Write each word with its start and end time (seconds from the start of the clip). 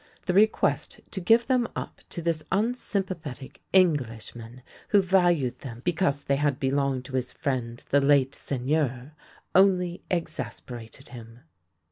The 0.25 0.33
request 0.33 0.99
to 1.11 1.21
give 1.21 1.45
them 1.45 1.67
up 1.75 2.01
to 2.09 2.23
this 2.23 2.41
unsympa 2.51 3.13
thetic 3.13 3.57
Englishman, 3.71 4.63
who 4.89 4.99
valued 4.99 5.59
them 5.59 5.81
because 5.85 6.23
they 6.23 6.37
had 6.37 6.59
belonged 6.59 7.05
to 7.05 7.13
his 7.15 7.31
friend 7.31 7.83
the 7.91 8.01
late 8.01 8.33
Seigneur, 8.33 9.11
only 9.53 10.01
exas 10.09 10.59
perated 10.63 11.09
him. 11.09 11.41